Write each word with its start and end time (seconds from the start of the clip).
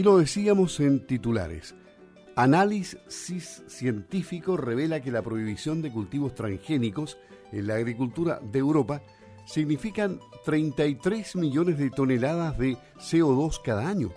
Y 0.00 0.02
lo 0.02 0.16
decíamos 0.16 0.80
en 0.80 1.06
titulares. 1.06 1.74
Análisis 2.34 3.62
científico 3.66 4.56
revela 4.56 5.02
que 5.02 5.10
la 5.10 5.20
prohibición 5.20 5.82
de 5.82 5.92
cultivos 5.92 6.34
transgénicos 6.34 7.18
en 7.52 7.66
la 7.66 7.74
agricultura 7.74 8.40
de 8.40 8.60
Europa 8.60 9.02
significan 9.44 10.18
33 10.46 11.36
millones 11.36 11.76
de 11.76 11.90
toneladas 11.90 12.56
de 12.56 12.78
CO2 12.96 13.60
cada 13.62 13.86
año. 13.86 14.10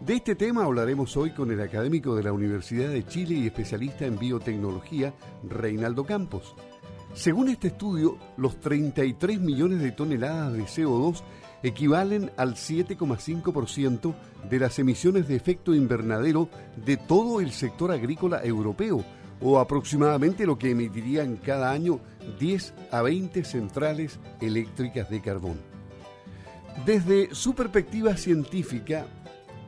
De 0.00 0.14
este 0.14 0.34
tema 0.34 0.64
hablaremos 0.64 1.16
hoy 1.16 1.30
con 1.30 1.52
el 1.52 1.60
académico 1.60 2.16
de 2.16 2.24
la 2.24 2.32
Universidad 2.32 2.88
de 2.88 3.06
Chile 3.06 3.36
y 3.36 3.46
especialista 3.46 4.06
en 4.06 4.18
biotecnología, 4.18 5.14
Reinaldo 5.44 6.04
Campos. 6.04 6.56
Según 7.14 7.48
este 7.48 7.68
estudio, 7.68 8.18
los 8.36 8.58
33 8.58 9.40
millones 9.40 9.82
de 9.82 9.92
toneladas 9.92 10.52
de 10.52 10.64
CO2 10.64 11.22
equivalen 11.62 12.30
al 12.36 12.54
7,5% 12.54 14.14
de 14.48 14.58
las 14.58 14.78
emisiones 14.78 15.28
de 15.28 15.36
efecto 15.36 15.74
invernadero 15.74 16.48
de 16.84 16.96
todo 16.96 17.40
el 17.40 17.52
sector 17.52 17.92
agrícola 17.92 18.42
europeo, 18.44 19.04
o 19.42 19.58
aproximadamente 19.58 20.46
lo 20.46 20.58
que 20.58 20.70
emitirían 20.70 21.36
cada 21.36 21.70
año 21.70 22.00
10 22.38 22.74
a 22.90 23.02
20 23.02 23.44
centrales 23.44 24.18
eléctricas 24.40 25.08
de 25.10 25.20
carbón. 25.20 25.58
Desde 26.84 27.34
su 27.34 27.54
perspectiva 27.54 28.16
científica, 28.16 29.06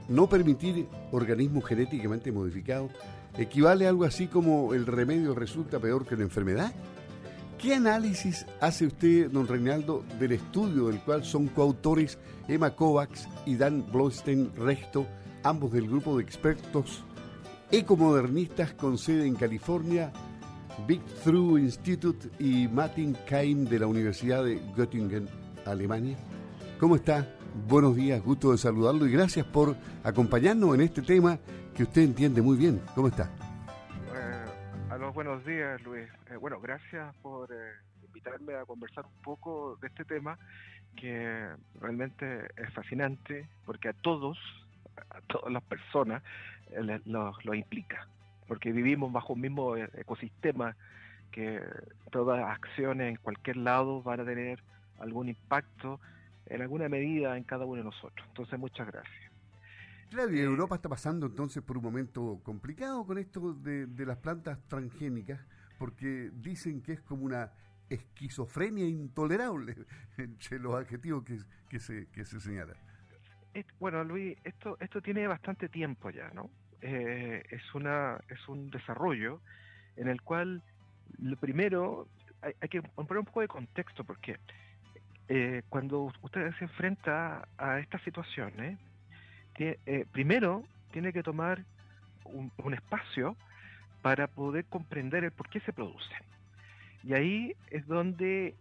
no 0.09 0.29
permitir 0.29 0.89
organismos 1.11 1.65
genéticamente 1.65 2.33
modificados 2.33 2.91
equivale 3.37 3.87
a 3.87 3.89
algo 3.89 4.05
así 4.05 4.27
como 4.27 4.75
el 4.75 4.87
remedio 4.87 5.35
resulta 5.35 5.79
peor 5.79 6.07
que 6.07 6.17
la 6.17 6.23
enfermedad. 6.23 6.73
¿Qué 7.63 7.77
análisis 7.77 8.45
hace 8.61 8.87
usted, 8.87 9.31
don 9.31 9.47
Reinaldo, 9.47 10.03
del 10.19 10.33
estudio 10.33 10.89
del 10.89 10.99
cual 10.99 11.23
son 11.23 11.47
coautores 11.47 12.19
Emma 12.49 12.75
Kovacs 12.75 13.29
y 13.47 13.55
Dan 13.55 13.87
Blostein 13.93 14.51
Resto, 14.57 15.07
ambos 15.45 15.71
del 15.71 15.87
grupo 15.87 16.17
de 16.17 16.25
expertos 16.25 17.05
ecomodernistas 17.71 18.73
con 18.73 18.99
sede 18.99 19.29
en 19.29 19.37
California, 19.37 20.13
Big 20.89 21.03
Through 21.23 21.59
Institute 21.59 22.31
y 22.41 22.67
Martin 22.67 23.17
Keim 23.29 23.65
de 23.67 23.79
la 23.79 23.87
Universidad 23.87 24.43
de 24.43 24.61
Göttingen, 24.77 25.29
Alemania? 25.65 26.17
¿Cómo 26.81 26.97
está? 26.97 27.33
Buenos 27.69 27.95
días, 27.95 28.25
gusto 28.25 28.51
de 28.51 28.59
saludarlo 28.59 29.07
y 29.07 29.13
gracias 29.13 29.47
por 29.47 29.77
acompañarnos 30.03 30.75
en 30.75 30.81
este 30.81 31.01
tema 31.01 31.39
que 31.77 31.85
usted 31.85 32.03
entiende 32.03 32.43
muy 32.43 32.57
bien. 32.57 32.81
¿Cómo 32.97 33.07
está? 33.07 33.31
Buenos 35.15 35.45
días, 35.45 35.81
Luis. 35.83 36.09
Eh, 36.31 36.37
bueno, 36.37 36.61
gracias 36.61 37.15
por 37.17 37.53
eh, 37.53 37.73
invitarme 38.07 38.55
a 38.55 38.65
conversar 38.65 39.05
un 39.05 39.23
poco 39.23 39.77
de 39.81 39.89
este 39.89 40.05
tema 40.05 40.39
que 40.97 41.49
realmente 41.81 42.47
es 42.57 42.73
fascinante 42.73 43.47
porque 43.67 43.89
a 43.89 43.93
todos, 43.93 44.39
a 45.11 45.21
todas 45.23 45.53
las 45.53 45.63
personas, 45.65 46.23
eh, 46.71 47.01
lo, 47.05 47.55
implica, 47.55 48.07
porque 48.49 48.73
vivimos 48.73 49.13
bajo 49.13 49.35
un 49.35 49.41
mismo 49.41 49.77
ecosistema 49.77 50.77
que 51.31 51.61
todas 52.11 52.43
acciones 52.49 53.11
en 53.11 53.17
cualquier 53.17 53.57
lado 53.57 54.03
van 54.03 54.21
a 54.21 54.25
tener 54.25 54.63
algún 54.99 55.29
impacto 55.29 56.01
en 56.47 56.63
alguna 56.63 56.89
medida 56.89 57.37
en 57.37 57.45
cada 57.45 57.65
uno 57.65 57.79
de 57.79 57.85
nosotros. 57.85 58.27
Entonces, 58.29 58.59
muchas 58.59 58.87
gracias. 58.87 59.22
Claro, 60.13 60.35
y 60.35 60.41
Europa 60.41 60.75
está 60.75 60.91
pasando 60.91 61.25
entonces 61.25 61.63
por 61.63 61.79
un 61.79 61.85
momento 61.85 62.39
complicado 62.43 63.07
con 63.07 63.17
esto 63.17 63.55
de, 63.55 63.89
las 64.05 64.19
plantas 64.19 64.59
transgénicas, 64.69 65.41
porque 65.79 66.31
dicen 66.35 66.83
que 66.83 66.93
es 66.93 67.01
como 67.01 67.25
una 67.25 67.51
esquizofrenia 67.89 68.87
intolerable 68.87 69.75
entre 70.19 70.59
los 70.59 70.75
adjetivos 70.75 71.25
que, 71.25 71.81
se, 71.81 72.09
que 72.11 72.27
se 72.27 72.41
señalan. 72.41 72.77
Bueno, 73.81 74.05
Luis, 74.05 74.37
esto, 74.45 74.77
esto 74.81 75.01
tiene 75.01 75.27
bastante 75.27 75.71
tiempo 75.71 76.11
ya, 76.11 76.29
¿no? 76.35 76.51
Eh, 76.83 77.43
es, 77.49 77.75
una, 77.75 78.21
es 78.29 78.47
un 78.49 78.69
desarrollo 78.69 79.41
en 79.97 80.09
el 80.09 80.21
cual 80.21 80.63
lo 81.21 81.37
primero 81.39 82.07
hay, 82.43 82.69
que 82.69 82.83
poner 82.83 83.17
un 83.17 83.25
poco 83.25 83.41
de 83.41 83.49
contexto 83.49 84.05
porque 84.05 84.39
eh, 85.29 85.63
cuando 85.71 86.13
usted 86.21 86.53
se 86.59 86.65
enfrenta 86.65 87.49
a 87.57 87.79
estas 87.79 88.03
situaciones, 88.03 88.79
eh, 88.79 88.92
primero 90.13 90.65
tiene 90.93 91.13
que 91.13 91.23
tomar 91.23 91.65
un, 92.25 92.75
espacio 92.75 93.37
para 94.01 94.27
poder 94.27 94.65
comprender 94.67 95.25
el 95.25 95.33
por 95.33 95.49
qué 95.49 95.61
se 95.61 95.73
producen. 95.73 96.19
Y 97.05 97.15
ahí 97.15 97.55
es 97.71 97.87
donde 97.87 98.55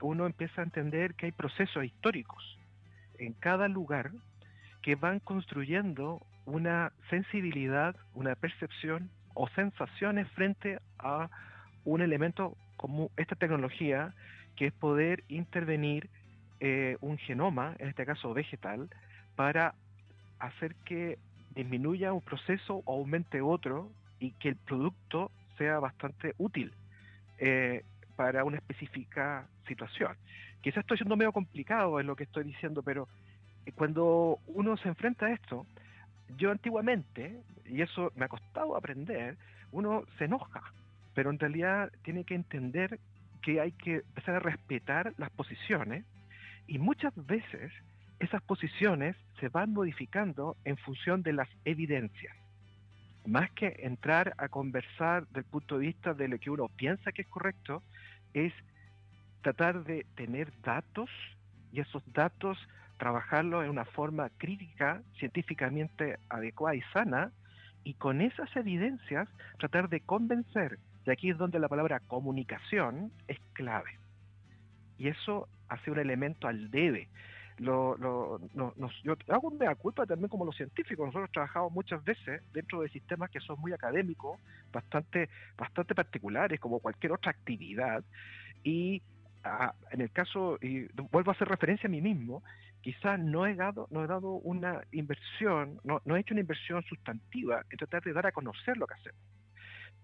uno 0.00 0.26
empieza 0.26 0.60
a 0.60 0.64
entender 0.64 1.14
que 1.14 1.26
hay 1.26 1.32
procesos 1.32 1.84
históricos 1.84 2.58
en 3.18 3.32
cada 3.32 3.68
lugar 3.68 4.12
que 4.82 4.94
van 4.94 5.18
construyendo 5.18 6.22
una 6.46 6.92
sensibilidad, 7.10 7.96
una 8.14 8.34
percepción 8.36 9.10
o 9.34 9.48
sensaciones 9.50 10.28
frente 10.32 10.78
a 10.98 11.28
un 11.84 12.00
elemento 12.00 12.56
como 12.76 13.10
esta 13.16 13.34
tecnología, 13.34 14.14
que 14.56 14.66
es 14.66 14.72
poder 14.72 15.24
intervenir 15.28 16.08
eh, 16.60 16.96
un 17.00 17.18
genoma, 17.18 17.74
en 17.78 17.88
este 17.88 18.06
caso 18.06 18.34
vegetal, 18.34 18.88
para 19.36 19.74
hacer 20.38 20.74
que 20.84 21.18
disminuya 21.54 22.12
un 22.12 22.20
proceso 22.20 22.82
o 22.84 22.94
aumente 22.94 23.40
otro 23.40 23.90
y 24.20 24.32
que 24.32 24.50
el 24.50 24.56
producto 24.56 25.30
sea 25.56 25.78
bastante 25.78 26.34
útil 26.38 26.72
eh, 27.38 27.84
para 28.16 28.44
una 28.44 28.58
específica 28.58 29.46
situación. 29.66 30.16
Quizás 30.60 30.78
estoy 30.78 30.98
siendo 30.98 31.16
medio 31.16 31.32
complicado 31.32 32.00
en 32.00 32.06
lo 32.06 32.16
que 32.16 32.24
estoy 32.24 32.44
diciendo, 32.44 32.82
pero 32.82 33.08
eh, 33.66 33.72
cuando 33.72 34.38
uno 34.46 34.76
se 34.76 34.88
enfrenta 34.88 35.26
a 35.26 35.32
esto, 35.32 35.66
yo 36.36 36.50
antiguamente, 36.50 37.40
y 37.66 37.82
eso 37.82 38.12
me 38.16 38.24
ha 38.24 38.28
costado 38.28 38.76
aprender, 38.76 39.36
uno 39.72 40.04
se 40.18 40.24
enoja, 40.24 40.62
pero 41.14 41.30
en 41.30 41.38
realidad 41.38 41.90
tiene 42.02 42.24
que 42.24 42.34
entender 42.34 42.98
que 43.42 43.60
hay 43.60 43.72
que 43.72 43.96
empezar 43.96 44.36
a 44.36 44.40
respetar 44.40 45.14
las 45.16 45.30
posiciones 45.30 46.04
y 46.66 46.78
muchas 46.78 47.12
veces 47.26 47.72
esas 48.18 48.42
posiciones 48.42 49.16
se 49.40 49.48
van 49.48 49.72
modificando 49.72 50.56
en 50.64 50.76
función 50.76 51.22
de 51.22 51.32
las 51.32 51.48
evidencias. 51.64 52.36
Más 53.26 53.50
que 53.52 53.76
entrar 53.80 54.34
a 54.38 54.48
conversar 54.48 55.26
del 55.28 55.44
punto 55.44 55.78
de 55.78 55.86
vista 55.86 56.14
de 56.14 56.28
lo 56.28 56.38
que 56.38 56.50
uno 56.50 56.68
piensa 56.68 57.12
que 57.12 57.22
es 57.22 57.28
correcto, 57.28 57.82
es 58.32 58.52
tratar 59.42 59.84
de 59.84 60.04
tener 60.16 60.50
datos 60.62 61.10
y 61.72 61.80
esos 61.80 62.02
datos 62.12 62.58
trabajarlos 62.98 63.64
en 63.64 63.70
una 63.70 63.84
forma 63.84 64.28
crítica, 64.38 65.02
científicamente 65.18 66.18
adecuada 66.28 66.74
y 66.74 66.82
sana, 66.92 67.30
y 67.84 67.94
con 67.94 68.20
esas 68.20 68.54
evidencias 68.56 69.28
tratar 69.58 69.88
de 69.88 70.00
convencer, 70.00 70.78
y 71.06 71.10
aquí 71.10 71.30
es 71.30 71.38
donde 71.38 71.60
la 71.60 71.68
palabra 71.68 72.00
comunicación 72.00 73.12
es 73.28 73.38
clave. 73.52 73.98
Y 74.98 75.08
eso 75.08 75.48
hace 75.68 75.92
un 75.92 75.98
elemento 76.00 76.48
al 76.48 76.70
debe 76.70 77.08
lo, 77.58 77.96
lo, 77.96 78.40
nos, 78.54 79.02
yo 79.02 79.16
hago 79.28 79.48
una 79.48 79.74
culpa 79.74 80.06
también 80.06 80.28
como 80.28 80.44
los 80.44 80.56
científicos. 80.56 81.06
Nosotros 81.06 81.30
trabajamos 81.32 81.72
muchas 81.72 82.02
veces 82.04 82.42
dentro 82.52 82.80
de 82.82 82.88
sistemas 82.88 83.30
que 83.30 83.40
son 83.40 83.60
muy 83.60 83.72
académicos, 83.72 84.40
bastante, 84.72 85.28
bastante 85.56 85.94
particulares, 85.94 86.60
como 86.60 86.80
cualquier 86.80 87.12
otra 87.12 87.30
actividad. 87.30 88.04
Y 88.62 89.02
ah, 89.44 89.74
en 89.90 90.00
el 90.00 90.10
caso, 90.10 90.58
y 90.60 90.86
vuelvo 91.10 91.30
a 91.30 91.34
hacer 91.34 91.48
referencia 91.48 91.88
a 91.88 91.90
mí 91.90 92.00
mismo, 92.00 92.42
quizás 92.80 93.18
no 93.18 93.46
he 93.46 93.54
dado, 93.54 93.88
no 93.90 94.04
he 94.04 94.06
dado 94.06 94.32
una 94.32 94.82
inversión, 94.92 95.80
no, 95.84 96.00
no 96.04 96.16
he 96.16 96.20
hecho 96.20 96.34
una 96.34 96.42
inversión 96.42 96.82
sustantiva 96.84 97.64
en 97.70 97.78
tratar 97.78 98.02
de 98.02 98.12
dar 98.12 98.26
a 98.26 98.32
conocer 98.32 98.76
lo 98.76 98.86
que 98.86 98.94
hacemos. 98.94 99.20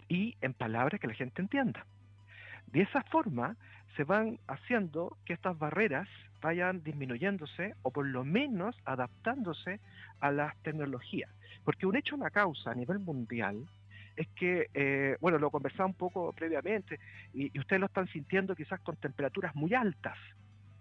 Y 0.08 0.36
en 0.40 0.54
palabras 0.54 1.00
que 1.00 1.06
la 1.06 1.14
gente 1.14 1.40
entienda. 1.40 1.86
De 2.74 2.82
esa 2.82 3.02
forma 3.02 3.56
se 3.96 4.02
van 4.02 4.40
haciendo 4.48 5.16
que 5.24 5.32
estas 5.32 5.56
barreras 5.56 6.08
vayan 6.42 6.82
disminuyéndose 6.82 7.76
o 7.82 7.92
por 7.92 8.04
lo 8.04 8.24
menos 8.24 8.74
adaptándose 8.84 9.78
a 10.18 10.32
las 10.32 10.56
tecnologías. 10.62 11.30
Porque 11.64 11.86
un 11.86 11.94
hecho, 11.94 12.16
la 12.16 12.30
causa 12.30 12.72
a 12.72 12.74
nivel 12.74 12.98
mundial 12.98 13.64
es 14.16 14.26
que, 14.34 14.70
eh, 14.74 15.16
bueno, 15.20 15.38
lo 15.38 15.52
conversaba 15.52 15.86
un 15.86 15.94
poco 15.94 16.32
previamente 16.32 16.98
y, 17.32 17.56
ustedes 17.56 17.78
lo 17.78 17.86
están 17.86 18.08
sintiendo 18.08 18.56
quizás 18.56 18.80
con 18.80 18.96
temperaturas 18.96 19.54
muy 19.54 19.72
altas 19.72 20.18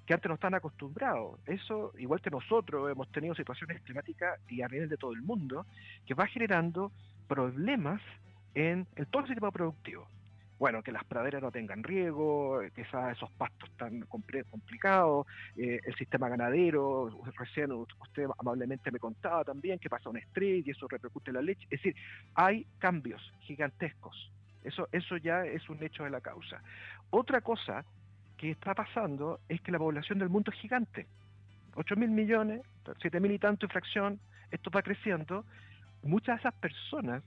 que 0.07 0.15
antes 0.15 0.27
no 0.27 0.33
están 0.33 0.55
acostumbrados. 0.55 1.39
Eso, 1.45 1.93
igual 1.99 2.21
que 2.21 2.31
nosotros, 2.31 2.91
hemos 2.91 3.07
tenido 3.11 3.35
situaciones 3.35 3.83
climáticas 3.83 4.39
y 4.49 4.63
a 4.63 4.67
nivel 4.67 4.89
de 4.89 4.97
todo 4.97 5.13
el 5.13 5.21
mundo, 5.21 5.67
que 6.07 6.15
va 6.15 6.25
generando 6.25 6.91
problemas 7.27 8.01
en 8.55 8.87
el 8.95 9.05
todo 9.05 9.21
el 9.21 9.27
sistema 9.27 9.51
productivo 9.51 10.07
bueno, 10.59 10.81
que 10.81 10.91
las 10.91 11.03
praderas 11.03 11.41
no 11.41 11.51
tengan 11.51 11.83
riego, 11.83 12.61
quizás 12.75 13.17
esos 13.17 13.31
pastos 13.31 13.69
tan 13.77 14.01
complicados, 14.01 15.27
eh, 15.57 15.79
el 15.83 15.95
sistema 15.95 16.29
ganadero, 16.29 17.09
recién 17.37 17.71
usted 17.71 18.27
amablemente 18.37 18.91
me 18.91 18.99
contaba 18.99 19.43
también 19.43 19.79
que 19.79 19.89
pasa 19.89 20.09
un 20.09 20.17
estrés 20.17 20.65
y 20.65 20.71
eso 20.71 20.87
repercute 20.87 21.31
en 21.31 21.35
la 21.35 21.41
leche. 21.41 21.63
Es 21.63 21.81
decir, 21.81 21.95
hay 22.35 22.65
cambios 22.79 23.21
gigantescos. 23.41 24.31
Eso, 24.63 24.87
eso 24.91 25.17
ya 25.17 25.45
es 25.45 25.69
un 25.69 25.83
hecho 25.83 26.03
de 26.03 26.09
la 26.09 26.21
causa. 26.21 26.61
Otra 27.09 27.41
cosa 27.41 27.83
que 28.37 28.51
está 28.51 28.73
pasando 28.73 29.39
es 29.49 29.61
que 29.61 29.71
la 29.71 29.79
población 29.79 30.19
del 30.19 30.29
mundo 30.29 30.51
es 30.51 30.59
gigante. 30.59 31.07
8 31.75 31.95
mil 31.95 32.09
millones, 32.09 32.61
7 33.01 33.19
mil 33.19 33.31
y 33.31 33.39
tanto 33.39 33.65
infracción, 33.65 34.19
esto 34.51 34.69
va 34.69 34.81
creciendo, 34.81 35.45
muchas 36.03 36.35
de 36.35 36.39
esas 36.41 36.53
personas, 36.55 37.23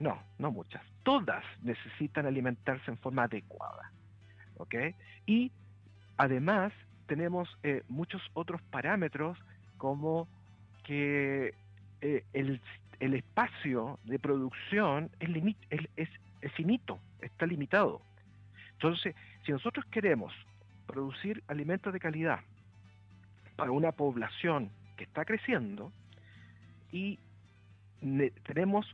no, 0.00 0.22
no 0.38 0.50
muchas, 0.50 0.82
todas 1.02 1.44
necesitan 1.62 2.26
alimentarse 2.26 2.90
en 2.90 2.98
forma 2.98 3.24
adecuada. 3.24 3.90
¿Ok? 4.56 4.74
Y 5.26 5.50
además 6.16 6.72
tenemos 7.06 7.48
eh, 7.62 7.82
muchos 7.88 8.22
otros 8.34 8.62
parámetros 8.62 9.38
como 9.78 10.28
que 10.84 11.54
eh, 12.00 12.24
el, 12.32 12.60
espacio 13.00 13.98
de 14.04 14.18
producción 14.18 15.10
es, 15.20 15.30
es, 15.96 16.08
es 16.40 16.52
finito, 16.52 16.98
está 17.20 17.46
limitado. 17.46 18.00
Entonces, 18.72 19.14
si 19.44 19.52
nosotros 19.52 19.84
queremos 19.86 20.32
producir 20.86 21.42
alimentos 21.48 21.92
de 21.92 22.00
calidad 22.00 22.40
para 23.56 23.70
una 23.70 23.92
población 23.92 24.70
que 24.96 25.04
está 25.04 25.24
creciendo 25.24 25.92
y 26.92 27.18
tenemos 28.44 28.86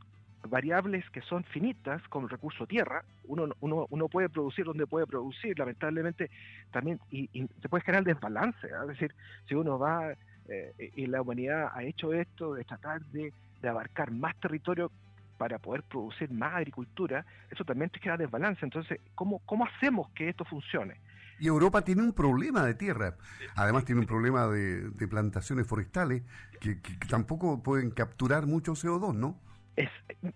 variables 0.47 1.09
que 1.11 1.21
son 1.21 1.43
finitas 1.45 2.01
como 2.09 2.25
el 2.25 2.31
recurso 2.31 2.67
tierra, 2.67 3.03
uno, 3.25 3.49
uno, 3.59 3.87
uno 3.89 4.07
puede 4.07 4.29
producir 4.29 4.65
donde 4.65 4.87
puede 4.87 5.07
producir, 5.07 5.57
lamentablemente 5.57 6.29
también, 6.71 6.99
y, 7.09 7.29
se 7.61 7.69
puede 7.69 7.83
generar 7.83 8.03
desbalance, 8.03 8.67
¿ah? 8.73 8.81
es 8.83 8.87
decir, 8.89 9.13
si 9.47 9.55
uno 9.55 9.77
va 9.79 10.13
eh, 10.47 10.91
y 10.95 11.05
la 11.05 11.21
humanidad 11.21 11.71
ha 11.73 11.83
hecho 11.83 12.13
esto 12.13 12.53
de 12.53 12.63
tratar 12.63 13.01
de, 13.05 13.33
de 13.61 13.69
abarcar 13.69 14.11
más 14.11 14.35
territorio 14.39 14.91
para 15.37 15.57
poder 15.57 15.81
producir 15.83 16.29
más 16.31 16.53
agricultura, 16.53 17.25
eso 17.49 17.63
también 17.63 17.89
te 17.89 17.99
queda 17.99 18.15
desbalance. 18.15 18.63
Entonces, 18.63 18.99
¿cómo, 19.15 19.39
¿cómo 19.39 19.65
hacemos 19.65 20.09
que 20.11 20.29
esto 20.29 20.45
funcione? 20.45 20.99
Y 21.41 21.47
Europa 21.47 21.81
tiene 21.81 22.03
un 22.03 22.13
problema 22.13 22.63
de 22.63 22.75
tierra, 22.75 23.15
además 23.55 23.83
tiene 23.83 24.01
un 24.01 24.05
problema 24.05 24.45
de, 24.45 24.91
plantaciones 25.09 25.65
forestales 25.65 26.21
que, 26.59 26.75
tampoco 27.09 27.63
pueden 27.63 27.89
capturar 27.89 28.45
mucho 28.45 28.73
CO2, 28.73 29.15
¿no? 29.15 29.39
Es, 29.81 29.89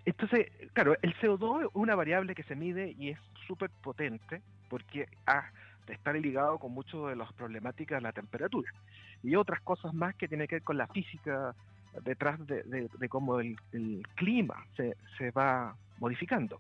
entonces, 0.06 0.47
claro, 0.74 0.95
el 1.03 1.13
CO2 1.19 1.65
es 1.65 1.69
una 1.74 1.94
variable 1.94 2.33
que 2.33 2.42
se 2.44 2.56
mide 2.56 2.95
y 2.97 3.09
es 3.09 3.19
súper 3.45 3.69
potente 3.83 4.42
porque 4.69 5.07
está 5.88 6.13
ligado 6.13 6.57
con 6.57 6.71
muchas 6.71 7.09
de 7.09 7.15
las 7.15 7.31
problemáticas 7.33 8.00
de 8.00 8.01
la 8.01 8.12
temperatura 8.12 8.71
y 9.21 9.36
otras 9.36 9.62
cosas 9.62 9.94
más 9.94 10.15
que 10.15 10.27
tienen 10.27 10.47
que 10.47 10.56
ver 10.56 10.63
con 10.63 10.80
la 10.80 10.88
física 10.88 11.53
detrás 12.03 12.39
de, 12.47 12.89
cómo 13.07 13.39
el, 13.39 13.56
clima 14.15 14.65
se, 14.75 14.97
se, 15.19 15.30
va 15.30 15.75
modificando. 16.00 16.59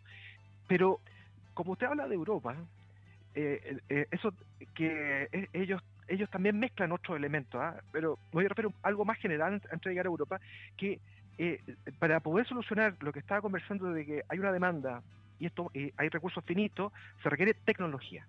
Pero 0.67 0.99
como 1.55 1.71
usted 1.71 1.87
habla 1.87 2.07
de 2.07 2.13
Europa, 2.13 2.55
eh, 3.33 3.79
eh, 3.89 4.05
eso 4.11 4.31
que 4.75 5.27
e, 5.31 5.49
ellos 5.53 5.81
ellos 6.07 6.29
también 6.29 6.59
mezclan 6.59 6.91
otros 6.91 7.17
elementos, 7.17 7.59
¿ah? 7.59 7.81
pero 7.91 8.19
voy 8.31 8.45
a 8.45 8.49
referir 8.49 8.71
algo 8.83 9.05
más 9.05 9.17
general 9.17 9.53
antes 9.53 9.81
de 9.81 9.89
llegar 9.89 10.05
a 10.05 10.09
Europa, 10.09 10.39
que 10.77 10.99
eh, 11.37 11.61
para 11.99 12.19
poder 12.19 12.47
solucionar 12.47 12.95
lo 13.01 13.11
que 13.11 13.19
estaba 13.19 13.41
conversando 13.41 13.91
de 13.91 14.05
que 14.05 14.23
hay 14.29 14.39
una 14.39 14.51
demanda 14.51 15.01
y 15.39 15.47
esto 15.47 15.69
hay 15.73 16.09
recursos 16.09 16.43
finitos, 16.45 16.93
se 17.21 17.29
requiere 17.29 17.53
tecnología. 17.53 18.25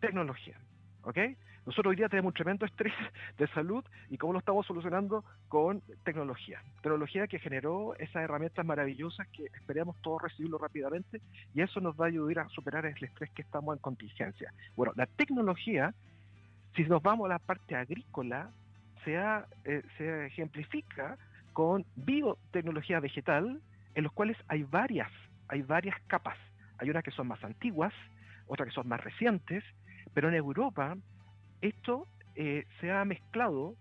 Tecnología. 0.00 0.56
¿Ok? 1.02 1.18
Nosotros 1.66 1.90
hoy 1.90 1.96
día 1.96 2.08
tenemos 2.08 2.30
un 2.30 2.34
tremendo 2.34 2.64
estrés 2.64 2.92
de 3.38 3.46
salud 3.48 3.84
y 4.08 4.16
cómo 4.16 4.32
lo 4.32 4.38
estamos 4.38 4.66
solucionando 4.66 5.24
con 5.48 5.82
tecnología. 6.04 6.62
Tecnología 6.82 7.26
que 7.26 7.38
generó 7.38 7.94
esas 7.96 8.24
herramientas 8.24 8.64
maravillosas 8.64 9.28
que 9.28 9.44
esperamos 9.44 9.96
todos 10.02 10.22
recibirlo 10.22 10.58
rápidamente 10.58 11.20
y 11.54 11.60
eso 11.60 11.80
nos 11.80 11.94
va 12.00 12.06
a 12.06 12.08
ayudar 12.08 12.46
a 12.46 12.48
superar 12.48 12.86
el 12.86 13.04
estrés 13.04 13.30
que 13.30 13.42
estamos 13.42 13.76
en 13.76 13.82
contingencia. 13.82 14.52
Bueno, 14.76 14.92
la 14.96 15.06
tecnología, 15.06 15.94
si 16.74 16.84
nos 16.84 17.02
vamos 17.02 17.26
a 17.26 17.34
la 17.34 17.38
parte 17.38 17.76
agrícola, 17.76 18.50
se, 19.04 19.14
eh, 19.16 19.82
se 19.96 20.26
ejemplifica 20.26 21.18
con 21.52 21.84
biotecnología 21.96 23.00
vegetal, 23.00 23.60
en 23.94 24.04
los 24.04 24.12
cuales 24.12 24.36
hay 24.48 24.62
varias, 24.62 25.10
hay 25.48 25.62
varias 25.62 26.00
capas. 26.06 26.38
Hay 26.78 26.90
unas 26.90 27.04
que 27.04 27.10
son 27.10 27.28
más 27.28 27.42
antiguas, 27.44 27.92
otras 28.46 28.68
que 28.68 28.74
son 28.74 28.88
más 28.88 29.02
recientes, 29.02 29.62
pero 30.14 30.28
en 30.28 30.34
Europa 30.34 30.96
esto 31.60 32.06
eh, 32.34 32.64
se 32.80 32.90
ha 32.90 33.04
mezclado 33.04 33.74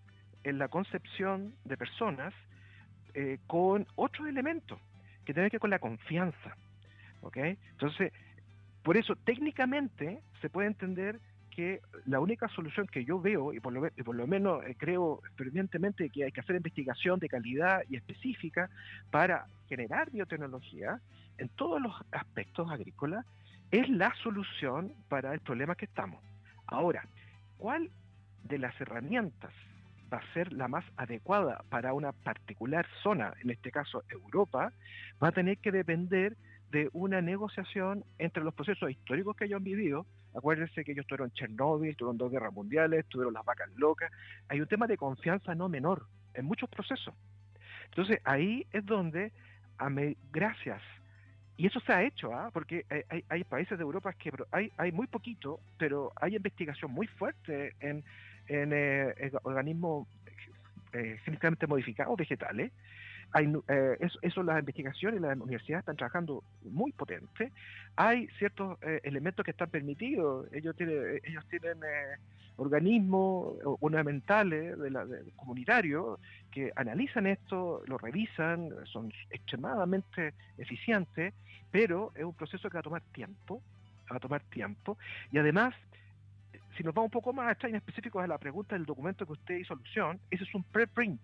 en 0.43 0.57
la 0.57 0.67
concepción 0.67 1.55
de 1.65 1.77
personas 1.77 2.33
eh, 3.13 3.39
con 3.47 3.87
otros 3.95 4.27
elementos 4.27 4.79
que 5.25 5.33
tienen 5.33 5.49
que 5.49 5.55
ver 5.55 5.61
con 5.61 5.69
la 5.69 5.79
confianza. 5.79 6.55
Entonces, 7.33 8.13
por 8.83 8.97
eso 8.97 9.15
técnicamente 9.15 10.21
se 10.41 10.49
puede 10.49 10.67
entender 10.67 11.19
que 11.59 11.81
la 12.05 12.21
única 12.21 12.47
solución 12.47 12.87
que 12.87 13.03
yo 13.03 13.19
veo, 13.19 13.51
y 13.51 13.59
por 13.59 13.73
lo, 13.73 14.27
menos 14.27 14.63
eh, 14.63 14.75
creo 14.77 15.21
fervientemente 15.35 16.09
que 16.09 16.23
hay 16.23 16.31
que 16.31 16.39
hacer 16.39 16.55
investigación 16.55 17.19
de 17.19 17.27
calidad 17.27 17.81
y 17.89 17.97
específica 17.97 18.69
para 19.11 19.45
generar 19.67 20.09
biotecnología 20.09 21.01
en 21.37 21.49
todos 21.49 21.81
los 21.81 21.93
aspectos 22.13 22.71
agrícolas, 22.71 23.25
es 23.71 23.89
la 23.89 24.13
solución 24.23 24.93
para 25.09 25.33
el 25.33 25.41
problema 25.41 25.75
que 25.75 25.83
estamos. 25.83 26.23
Ahora, 26.65 27.05
¿cuál 27.57 27.89
de 28.45 28.57
las 28.57 28.79
herramientas 28.79 29.51
va 30.13 30.19
a 30.19 30.33
ser 30.33 30.53
la 30.53 30.69
más 30.69 30.85
adecuada 30.95 31.65
para 31.67 31.91
una 31.91 32.13
particular 32.13 32.87
zona, 33.03 33.33
en 33.43 33.49
este 33.49 33.69
caso 33.69 34.05
Europa, 34.07 34.71
va 35.21 35.27
a 35.27 35.33
tener 35.33 35.57
que 35.57 35.73
depender 35.73 36.37
de 36.71 36.89
una 36.93 37.19
negociación 37.19 38.05
entre 38.17 38.45
los 38.45 38.53
procesos 38.53 38.89
históricos 38.89 39.35
que 39.35 39.53
han 39.53 39.63
vivido. 39.63 40.05
Acuérdense 40.39 40.83
que 40.83 40.93
ellos 40.93 41.05
tuvieron 41.05 41.31
Chernóbil, 41.31 41.95
tuvieron 41.95 42.17
dos 42.17 42.31
guerras 42.31 42.53
mundiales, 42.53 43.05
tuvieron 43.07 43.33
las 43.33 43.45
vacas 43.45 43.69
locas. 43.75 44.11
Hay 44.47 44.61
un 44.61 44.67
tema 44.67 44.87
de 44.87 44.97
confianza 44.97 45.53
no 45.53 45.69
menor 45.69 46.05
en 46.33 46.45
muchos 46.45 46.69
procesos. 46.69 47.13
Entonces 47.85 48.19
ahí 48.23 48.65
es 48.71 48.85
donde, 48.85 49.31
gracias 50.31 50.81
y 51.59 51.67
eso 51.67 51.81
se 51.81 51.91
ha 51.91 52.03
hecho, 52.03 52.33
¿ah? 52.33 52.51
porque 52.53 52.85
hay, 53.27 53.43
países 53.43 53.77
de 53.77 53.83
Europa 53.83 54.13
que 54.13 54.31
hay, 54.51 54.71
hay 54.77 54.93
muy 54.93 55.07
poquito, 55.07 55.59
pero 55.77 56.13
hay 56.15 56.37
investigación 56.37 56.89
muy 56.89 57.05
fuerte 57.05 57.75
en, 57.81 58.01
en, 58.47 58.71
eh, 58.71 59.13
organismos 59.43 60.07
eh, 60.93 61.19
genéticamente 61.25 61.67
modificados 61.67 62.15
vegetales. 62.15 62.71
Hay, 63.31 63.51
eh, 63.67 63.97
eso, 64.21 64.43
las 64.43 64.59
investigaciones, 64.59 65.21
las 65.21 65.37
universidades 65.37 65.83
están 65.83 65.97
trabajando 65.97 66.43
muy 66.63 66.91
potente. 66.91 67.51
Hay 67.95 68.27
ciertos 68.39 68.77
eh, 68.81 69.01
elementos 69.03 69.43
que 69.43 69.51
están 69.51 69.69
permitidos. 69.69 70.47
Ellos 70.51 70.75
tienen, 70.75 71.19
ellos 71.23 71.45
tienen 71.49 71.79
organismos 72.59 73.55
ornamentales 73.79 74.77
de 74.77 74.91
la, 74.91 75.05
comunitarios 75.35 76.19
que 76.51 76.71
analizan 76.75 77.27
esto, 77.27 77.81
lo 77.85 77.97
revisan, 77.97 78.69
son 78.85 79.11
extremadamente 79.29 80.33
eficientes, 80.57 81.33
pero 81.71 82.11
es 82.15 82.23
un 82.23 82.33
proceso 82.33 82.69
que 82.69 82.75
va 82.75 82.81
a 82.81 82.83
tomar 82.83 83.01
tiempo, 83.13 83.61
va 84.11 84.17
a 84.17 84.19
tomar 84.19 84.41
tiempo, 84.43 84.97
y 85.31 85.37
además, 85.37 85.73
si 86.75 86.83
nos 86.83 86.93
vamos 86.93 87.07
un 87.07 87.11
poco 87.11 87.33
más 87.33 87.51
atrás 87.51 87.69
en 87.69 87.77
específicos 87.77 88.23
a 88.23 88.27
la 88.27 88.37
pregunta 88.37 88.75
del 88.75 88.85
documento 88.85 89.25
que 89.25 89.33
usted 89.33 89.57
hizo 89.57 89.73
alusión, 89.73 90.19
ese 90.29 90.43
es 90.43 90.53
un 90.53 90.63
preprint, 90.63 91.21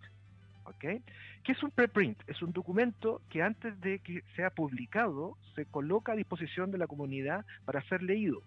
¿ok? 0.66 1.02
¿Qué 1.44 1.52
es 1.52 1.64
un 1.64 1.72
preprint? 1.72 2.18
Es 2.28 2.42
un 2.42 2.52
documento 2.52 3.22
que 3.30 3.42
antes 3.42 3.80
de 3.82 4.00
que 4.00 4.24
sea 4.36 4.50
publicado 4.50 5.38
se 5.56 5.66
coloca 5.66 6.12
a 6.12 6.16
disposición 6.16 6.72
de 6.72 6.78
la 6.78 6.88
comunidad 6.88 7.46
para 7.66 7.82
ser 7.84 8.02
leído. 8.02 8.42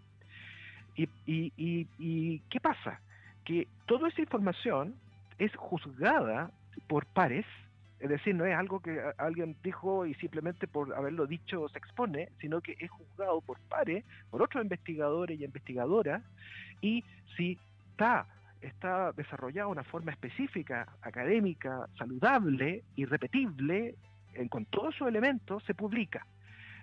Y, 1.27 2.41
qué 2.51 2.61
pasa? 2.61 3.01
Que 3.45 3.69
toda 3.87 4.09
esa 4.09 4.21
información 4.21 4.95
es 5.39 5.55
juzgada 5.55 6.51
por 6.89 7.07
pares, 7.07 7.47
es 8.01 8.09
decir, 8.09 8.35
no 8.35 8.45
es 8.45 8.57
algo 8.57 8.81
que 8.81 9.01
alguien 9.17 9.57
dijo 9.63 10.07
y 10.07 10.15
simplemente 10.15 10.67
por 10.67 10.95
haberlo 10.95 11.27
dicho 11.27 11.69
se 11.69 11.79
expone, 11.79 12.31
sino 12.41 12.61
que 12.61 12.77
es 12.79 12.91
juzgado 12.91 13.41
por 13.41 13.59
pares, 13.69 14.05
por 14.31 14.43
otros 14.43 14.63
investigadores 14.63 15.41
y 15.41 15.45
investigadoras, 15.45 16.23
y 16.81 17.05
si 17.37 17.59
está, 17.91 18.27
está 18.61 19.12
desarrollada 19.12 19.67
de 19.67 19.73
una 19.73 19.85
forma 19.85 20.11
específica, 20.11 20.87
académica, 21.03 21.88
saludable, 21.97 22.85
irrepetible, 22.97 23.95
con 24.50 24.67
todos 24.67 24.95
esos 24.95 25.09
elementos, 25.09 25.62
se 25.65 25.75
publica. 25.75 26.27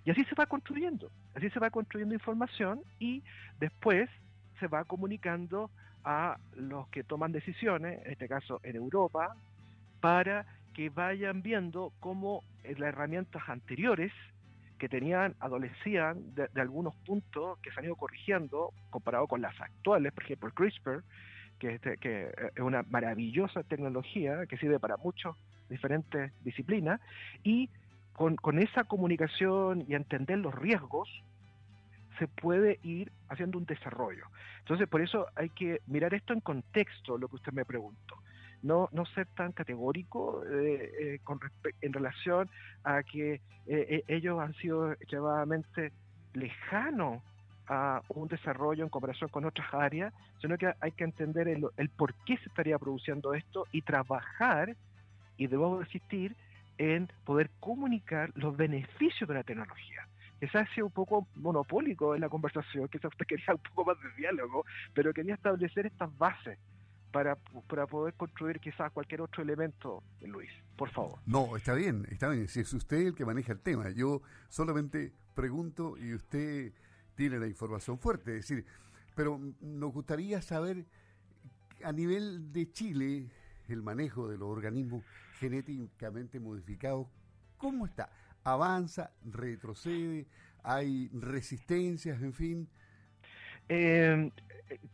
Y 0.04 0.12
así 0.12 0.24
se 0.26 0.36
va 0.36 0.46
construyendo, 0.46 1.10
así 1.34 1.50
se 1.50 1.60
va 1.60 1.70
construyendo 1.70 2.14
información 2.14 2.82
y 3.00 3.24
después 3.60 4.10
se 4.60 4.68
va 4.68 4.84
comunicando 4.84 5.72
a 6.04 6.38
los 6.56 6.88
que 6.90 7.04
toman 7.04 7.32
decisiones, 7.32 8.06
en 8.06 8.12
este 8.12 8.28
caso 8.28 8.60
en 8.64 8.76
Europa, 8.76 9.36
para 10.02 10.46
que 10.74 10.90
vayan 10.90 11.42
viendo 11.42 11.92
cómo 12.00 12.44
las 12.64 12.90
herramientas 12.90 13.42
anteriores 13.48 14.12
que 14.78 14.90
tenían, 14.90 15.36
adolecían 15.40 16.36
de, 16.36 16.50
algunos 16.62 16.96
puntos 16.98 17.58
que 17.60 17.72
se 17.72 17.80
han 17.80 17.86
ido 17.86 17.96
corrigiendo 17.96 18.72
comparado 18.90 19.26
con 19.28 19.42
las 19.42 19.60
actuales, 19.60 20.12
por 20.14 20.24
ejemplo 20.24 20.52
CRISPR, 20.52 21.04
que, 21.60 21.76
este, 21.76 21.98
que 21.98 22.30
es 22.56 22.62
una 22.62 22.84
maravillosa 22.84 23.64
tecnología 23.64 24.46
que 24.48 24.58
sirve 24.58 24.80
para 24.80 24.98
muchas 24.98 25.36
diferentes 25.70 26.32
disciplinas, 26.44 27.00
y 27.44 27.70
con, 28.14 28.60
esa 28.60 28.86
comunicación 28.86 29.86
y 29.88 29.94
entender 29.94 30.38
los 30.38 30.56
riesgos, 30.56 31.10
se 32.18 32.28
puede 32.28 32.80
ir 32.84 33.12
haciendo 33.28 33.58
un 33.58 33.66
desarrollo. 33.66 34.26
Entonces, 34.60 34.88
por 34.88 35.02
eso 35.02 35.28
hay 35.36 35.50
que 35.50 35.82
mirar 35.88 36.14
esto 36.14 36.32
en 36.32 36.40
contexto, 36.40 37.18
lo 37.18 37.28
que 37.28 37.36
usted 37.36 37.52
me 37.52 37.66
preguntó. 37.66 38.16
no, 38.64 38.90
no 38.94 39.06
ser 39.08 39.28
tan 39.36 39.52
categórico 39.52 40.44
eh, 40.46 41.20
eh, 41.20 41.66
en 41.82 41.94
relación 41.94 42.50
a 42.84 43.04
que 43.04 43.42
eh, 43.68 44.04
ellos 44.08 44.40
han 44.40 44.54
sido 44.56 44.94
extremadamente 44.94 45.92
lejanos 46.34 47.22
a 47.68 48.02
un 48.10 48.28
desarrollo 48.28 48.84
en 48.84 48.90
cooperación 48.90 49.30
con 49.30 49.46
otras 49.46 49.74
áreas, 49.74 50.14
sino 50.42 50.58
que 50.58 50.74
hay 50.80 50.92
que 50.92 51.04
entender 51.04 51.48
el, 51.48 51.66
el 51.78 51.90
por 51.90 52.14
qué 52.26 52.38
se 52.38 52.50
estaría 52.50 52.78
produciendo 52.78 53.34
esto 53.34 53.66
y 53.72 53.82
trabajar, 53.82 54.76
y 55.38 55.48
debemos 55.48 55.86
insistir, 55.86 56.36
en 56.78 57.10
poder 57.24 57.50
comunicar 57.60 58.32
los 58.36 58.56
beneficios 58.56 59.28
de 59.28 59.36
la 59.36 59.44
tecnología. 59.44 60.08
Quizás 60.40 60.70
sido 60.76 60.88
un 60.88 60.92
poco 60.92 61.28
monopólico 61.36 62.14
en 62.14 62.22
la 62.22 62.30
conversación, 62.30 62.88
quizás 62.90 63.12
usted 63.12 63.26
quería 63.26 63.46
un 63.54 63.60
poco 63.60 63.86
más 63.86 63.98
de 64.02 64.12
diálogo, 64.18 64.66
pero 64.94 65.14
quería 65.14 65.34
establecer 65.36 65.86
estas 65.86 66.16
bases 66.18 66.60
para, 67.12 67.38
para 67.68 67.88
poder 67.88 68.14
construir 68.16 68.60
quizás 68.60 68.92
cualquier 68.92 69.22
otro 69.22 69.42
elemento, 69.42 70.04
Luis, 70.22 70.52
por 70.76 70.90
favor. 70.90 71.20
No, 71.26 71.56
está 71.56 71.74
bien, 71.74 72.06
está 72.12 72.28
bien, 72.30 72.50
si 72.50 72.60
es 72.60 72.74
usted 72.74 73.08
el 73.08 73.16
que 73.16 73.26
maneja 73.26 73.54
el 73.54 73.62
tema, 73.62 73.90
yo 73.92 74.22
solamente 74.50 75.14
pregunto 75.34 75.98
y 75.98 76.14
usted 76.14 76.74
tiene 77.16 77.40
la 77.40 77.48
información 77.48 77.98
fuerte, 77.98 78.38
es 78.38 78.48
decir, 78.48 78.66
pero 79.16 79.40
nos 79.62 79.94
gustaría 79.94 80.42
saber 80.42 80.86
a 81.84 81.92
nivel 81.92 82.52
de 82.52 82.72
Chile 82.72 83.30
el 83.68 83.82
manejo 83.82 84.28
de 84.28 84.38
los 84.38 84.50
organismos 84.50 85.04
genéticamente 85.40 86.40
modificados, 86.40 87.08
¿cómo 87.58 87.86
está? 87.86 88.10
¿Avanza? 88.44 89.12
¿Retrocede? 89.24 90.28
¿Hay 90.64 91.10
resistencias? 91.14 92.22
En 92.22 92.34
fin. 92.34 92.68
Eh, 93.68 94.32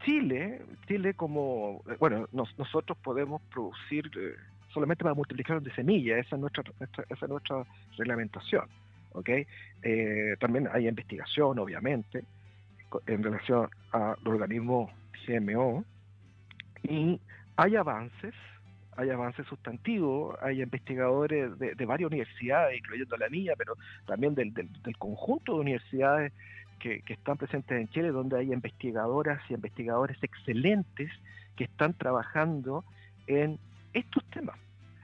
Chile, 0.04 0.66
Chile 0.88 1.14
como, 1.14 1.84
bueno, 2.00 2.28
nosotros 2.32 2.98
podemos 3.04 3.42
producir 3.54 4.10
eh, 4.18 4.36
solamente 4.74 5.04
para 5.04 5.16
multiplicar 5.16 5.62
de 5.62 5.74
semillas, 5.74 6.26
esa 6.26 6.36
es 6.36 6.42
nuestra, 6.42 6.64
esa 6.80 7.26
es 7.26 7.30
nuestra 7.30 7.66
reglamentación, 7.98 8.68
¿ok? 9.14 9.30
Eh, 9.84 10.36
también 10.40 10.68
hay 10.72 10.88
investigación, 10.88 11.60
obviamente, 11.60 12.24
en 13.08 13.24
relación 13.24 13.70
a 13.94 14.16
los 14.24 14.34
organismos 14.34 14.92
GMO, 15.28 15.86
y 16.84 17.20
hay 17.56 17.76
avances, 17.76 18.34
hay 18.98 19.10
avances 19.10 19.46
sustantivos, 19.48 20.36
hay 20.42 20.62
investigadores 20.62 21.58
de, 21.60 21.86
varias 21.86 22.08
universidades, 22.08 22.78
incluyendo 22.78 23.16
la 23.18 23.30
mía, 23.30 23.54
pero 23.58 23.76
también 24.06 24.36
del, 24.36 24.54
del 24.54 24.98
conjunto 24.98 25.54
de 25.54 25.60
universidades 25.60 26.34
que, 26.82 27.04
están 27.14 27.38
presentes 27.38 27.80
en 27.80 27.88
Chile, 27.90 28.10
donde 28.10 28.38
hay 28.40 28.52
investigadoras 28.52 29.40
y 29.50 29.54
investigadores 29.54 30.18
excelentes 30.22 31.12
que 31.56 31.66
están 31.66 31.94
trabajando 31.94 32.84
en 33.28 33.60
estos 33.94 34.24
temas. 34.32 34.58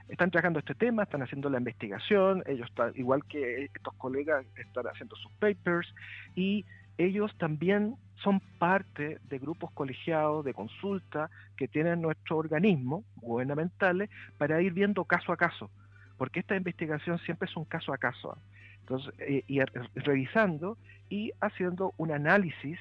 Están 0.08 0.30
trabajando 0.30 0.58
este 0.58 0.74
tema, 0.74 1.02
están 1.02 1.22
haciendo 1.22 1.50
la 1.50 1.58
investigación, 1.58 2.42
ellos 2.46 2.68
están, 2.68 2.92
igual 2.96 3.24
que 3.24 3.64
estos 3.64 3.94
colegas, 3.94 4.46
están 4.56 4.86
haciendo 4.86 5.16
sus 5.16 5.30
papers 5.32 5.94
y 6.34 6.64
ellos 6.96 7.32
también 7.38 7.96
son 8.22 8.40
parte 8.58 9.18
de 9.28 9.38
grupos 9.38 9.70
colegiados 9.72 10.44
de 10.44 10.54
consulta 10.54 11.30
que 11.56 11.68
tienen 11.68 12.02
nuestro 12.02 12.38
organismo 12.38 13.04
gubernamentales 13.16 14.10
para 14.36 14.60
ir 14.60 14.72
viendo 14.72 15.04
caso 15.04 15.32
a 15.32 15.36
caso, 15.36 15.70
porque 16.16 16.40
esta 16.40 16.56
investigación 16.56 17.18
siempre 17.20 17.48
es 17.48 17.56
un 17.56 17.64
caso 17.64 17.92
a 17.92 17.98
caso. 17.98 18.36
Entonces, 18.80 19.14
eh, 19.18 19.44
y 19.46 19.60
revisando 19.94 20.78
y 21.08 21.32
haciendo 21.40 21.92
un 21.98 22.10
análisis 22.10 22.78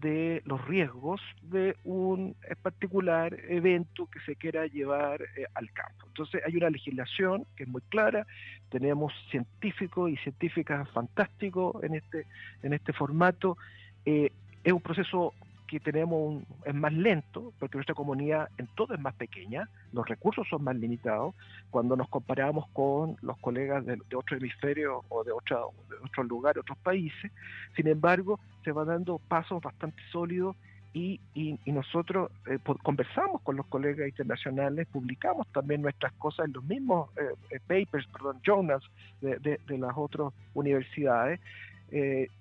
de 0.00 0.42
los 0.44 0.64
riesgos 0.66 1.20
de 1.42 1.76
un 1.84 2.36
particular 2.62 3.36
evento 3.48 4.06
que 4.06 4.20
se 4.20 4.36
quiera 4.36 4.66
llevar 4.66 5.22
eh, 5.22 5.44
al 5.54 5.70
campo. 5.72 6.06
Entonces 6.06 6.42
hay 6.46 6.56
una 6.56 6.70
legislación 6.70 7.46
que 7.56 7.64
es 7.64 7.68
muy 7.68 7.82
clara, 7.88 8.26
tenemos 8.70 9.12
científicos 9.30 10.10
y 10.10 10.16
científicas 10.18 10.88
fantásticos 10.90 11.82
en 11.82 11.94
este, 11.94 12.26
en 12.62 12.72
este 12.72 12.92
formato. 12.92 13.56
Eh, 14.04 14.30
es 14.64 14.72
un 14.72 14.80
proceso 14.80 15.34
que 15.68 15.78
tenemos 15.78 16.42
es 16.64 16.74
más 16.74 16.92
lento, 16.92 17.52
porque 17.60 17.76
nuestra 17.76 17.94
comunidad 17.94 18.48
en 18.58 18.66
todo 18.68 18.94
es 18.94 19.00
más 19.00 19.14
pequeña, 19.14 19.68
los 19.92 20.08
recursos 20.08 20.48
son 20.48 20.64
más 20.64 20.74
limitados, 20.74 21.34
cuando 21.70 21.94
nos 21.94 22.08
comparamos 22.08 22.66
con 22.72 23.16
los 23.20 23.36
colegas 23.38 23.84
de, 23.86 23.98
otro 24.16 24.36
hemisferio 24.36 25.04
o 25.10 25.22
de, 25.22 25.30
otro, 25.30 25.72
de 25.90 25.96
otros 25.96 26.26
lugares, 26.26 26.62
otros 26.62 26.78
países, 26.78 27.30
sin 27.76 27.86
embargo, 27.86 28.40
se 28.64 28.72
van 28.72 28.88
dando 28.88 29.18
pasos 29.18 29.62
bastante 29.62 30.00
sólidos 30.10 30.56
y, 30.94 31.20
y, 31.34 31.58
nosotros 31.70 32.30
eh, 32.46 32.58
conversamos 32.82 33.42
con 33.42 33.56
los 33.56 33.66
colegas 33.66 34.08
internacionales, 34.08 34.88
publicamos 34.90 35.46
también 35.48 35.82
nuestras 35.82 36.12
cosas 36.14 36.46
en 36.46 36.54
los 36.54 36.64
mismos 36.64 37.10
eh, 37.18 37.34
eh, 37.50 37.60
papers, 37.60 38.06
perdón, 38.08 38.40
journals 38.44 38.84
de, 39.20 39.38
de, 39.38 39.78
las 39.78 39.92
otras 39.94 40.32
universidades, 40.54 41.40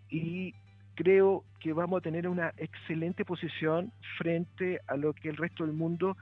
y 0.10 0.54
creo 0.98 1.44
que 1.60 1.74
vamos 1.74 2.00
a 2.00 2.02
tener 2.02 2.28
una 2.28 2.52
excelente 2.58 3.24
posición 3.24 3.92
frente 4.18 4.82
a 4.88 4.98
lo 4.98 5.14
que 5.14 5.30
el 5.30 5.38
resto 5.38 5.64
del 5.64 5.74
mundo, 5.74 6.18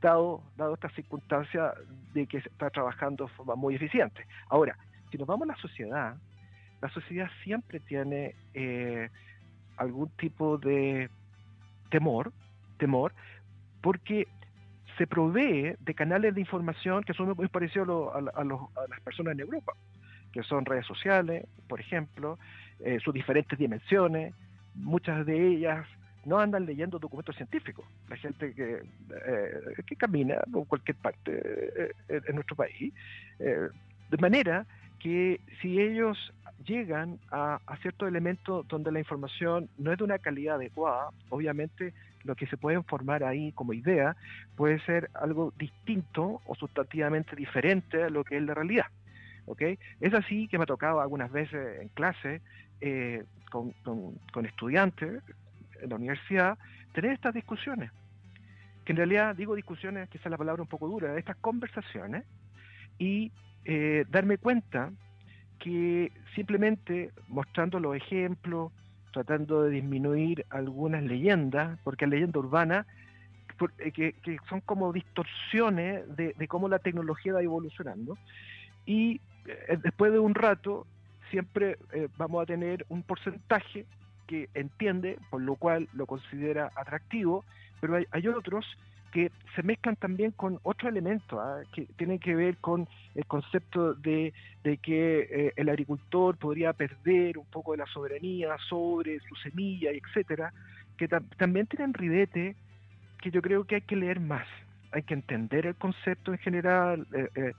dado, 0.00 0.42
dado 0.56 0.74
esta 0.74 0.88
circunstancia 0.90 1.74
de 2.14 2.26
que 2.26 2.40
se 2.40 2.48
está 2.48 2.70
trabajando 2.70 3.26
de 3.26 3.30
forma 3.34 3.54
muy 3.56 3.74
eficiente. 3.74 4.26
Ahora, 4.48 4.76
si 5.10 5.18
nos 5.18 5.28
vamos 5.28 5.48
a 5.48 5.52
la 5.52 5.58
sociedad, 5.58 6.16
la 6.80 6.88
sociedad 6.88 7.28
siempre 7.44 7.78
tiene 7.78 8.34
eh, 8.54 9.10
algún 9.76 10.08
tipo 10.16 10.56
de 10.56 11.10
temor, 11.90 12.32
temor, 12.78 13.12
porque 13.82 14.26
se 14.96 15.06
provee 15.06 15.76
de 15.78 15.94
canales 15.94 16.34
de 16.34 16.40
información 16.40 17.04
que 17.04 17.12
son 17.12 17.34
muy 17.36 17.48
parecidos 17.48 18.14
a, 18.14 18.40
a 18.40 18.44
las 18.44 19.00
personas 19.04 19.34
en 19.34 19.40
Europa, 19.40 19.74
que 20.32 20.42
son 20.42 20.64
redes 20.64 20.86
sociales, 20.86 21.46
por 21.68 21.80
ejemplo, 21.80 22.38
eh, 22.84 22.98
sus 23.00 23.12
diferentes 23.12 23.58
dimensiones, 23.58 24.34
muchas 24.74 25.26
de 25.26 25.48
ellas 25.48 25.86
no 26.24 26.38
andan 26.38 26.66
leyendo 26.66 26.98
documentos 26.98 27.36
científicos. 27.36 27.84
La 28.08 28.16
gente 28.16 28.54
que, 28.54 28.82
eh, 29.26 29.82
que 29.86 29.96
camina 29.96 30.36
por 30.52 30.66
cualquier 30.66 30.96
parte 30.96 31.32
eh, 31.32 31.92
en 32.08 32.34
nuestro 32.34 32.56
país. 32.56 32.92
de 33.38 34.16
manera 34.18 34.66
que 34.98 35.40
si 35.60 35.80
ellos 35.80 36.32
llegan 36.66 37.18
a, 37.30 37.58
ciertos 37.80 38.08
elementos 38.08 38.66
donde 38.68 38.92
la 38.92 38.98
información 38.98 39.68
no 39.78 39.92
es 39.92 39.98
de 39.98 40.04
una 40.04 40.18
calidad 40.18 40.56
adecuada, 40.56 41.10
obviamente 41.30 41.92
lo 42.24 42.34
que 42.34 42.46
se 42.46 42.58
puede 42.58 42.82
formar 42.82 43.24
ahí 43.24 43.52
como 43.52 43.72
idea 43.72 44.14
puede 44.56 44.78
ser 44.80 45.10
algo 45.14 45.54
distinto 45.58 46.42
o 46.46 46.54
sustantivamente 46.54 47.34
diferente 47.34 48.02
a 48.02 48.10
lo 48.10 48.24
que 48.24 48.36
es 48.36 48.42
la 48.42 48.54
realidad. 48.54 48.86
¿okay? 49.46 49.78
Es 50.00 50.12
así 50.12 50.48
que 50.48 50.58
me 50.58 50.64
ha 50.64 50.66
tocado 50.66 51.00
algunas 51.00 51.32
veces 51.32 51.80
en 51.80 51.88
clase 51.88 52.42
eh, 52.80 53.24
con, 53.50 54.46
estudiantes 54.46 55.22
en 55.82 55.90
la 55.90 55.96
universidad 55.96 56.58
tener 56.92 57.12
estas 57.12 57.34
discusiones. 57.34 57.90
Que 58.84 58.92
en 58.92 58.96
realidad 58.96 59.36
digo 59.36 59.54
discusiones, 59.54 60.08
quizás 60.08 60.30
la 60.30 60.38
palabra 60.38 60.62
un 60.62 60.68
poco 60.68 60.88
dura, 60.88 61.18
estas 61.18 61.36
conversaciones 61.36 62.24
y 62.98 63.32
eh, 63.64 64.04
darme 64.08 64.38
cuenta 64.38 64.90
que 65.58 66.12
simplemente 66.34 67.10
mostrando 67.28 67.78
los 67.78 67.94
ejemplos, 67.94 68.72
tratando 69.12 69.64
de 69.64 69.70
disminuir 69.70 70.46
algunas 70.48 71.02
leyendas, 71.02 71.78
porque 71.84 72.06
la 72.06 72.12
leyenda 72.12 72.38
urbana 72.38 72.86
eh, 73.78 73.92
que, 73.92 74.14
son 74.48 74.62
como 74.62 74.92
distorsiones 74.92 76.04
de, 76.16 76.48
cómo 76.48 76.68
la 76.68 76.78
tecnología 76.78 77.34
va 77.34 77.42
evolucionando. 77.42 78.16
Y 78.86 79.20
después 79.82 80.12
de 80.12 80.18
un 80.18 80.34
rato 80.34 80.86
siempre 81.30 81.78
eh, 81.92 82.08
vamos 82.16 82.42
a 82.42 82.46
tener 82.46 82.84
un 82.88 83.02
porcentaje 83.02 83.86
que 84.26 84.48
entiende, 84.54 85.18
por 85.30 85.40
lo 85.40 85.56
cual 85.56 85.88
lo 85.92 86.06
considera 86.06 86.70
atractivo, 86.76 87.44
pero 87.80 87.96
hay, 87.96 88.28
otros 88.28 88.64
que 89.12 89.32
se 89.56 89.62
mezclan 89.64 89.96
también 89.96 90.30
con 90.30 90.60
otro 90.62 90.88
elemento, 90.88 91.40
¿ah? 91.40 91.62
que 91.74 91.86
tienen 91.96 92.20
que 92.20 92.36
ver 92.36 92.56
con 92.58 92.86
el 93.16 93.26
concepto 93.26 93.94
de, 93.94 94.32
que 94.62 95.28
eh, 95.30 95.52
el 95.56 95.68
agricultor 95.68 96.36
podría 96.36 96.72
perder 96.72 97.38
un 97.38 97.46
poco 97.46 97.72
de 97.72 97.78
la 97.78 97.86
soberanía 97.86 98.56
sobre 98.68 99.18
su 99.20 99.34
semilla, 99.36 99.90
etcétera, 99.90 100.52
que 100.96 101.08
también 101.08 101.66
tienen 101.66 101.94
ridete 101.94 102.54
que 103.20 103.30
yo 103.30 103.42
creo 103.42 103.64
que 103.64 103.76
hay 103.76 103.80
que 103.80 103.96
leer 103.96 104.20
más, 104.20 104.46
hay 104.92 105.02
que 105.02 105.14
entender 105.14 105.66
el 105.66 105.74
concepto 105.74 106.32
en 106.32 106.38
general 106.38 107.06
eh, 107.12 107.52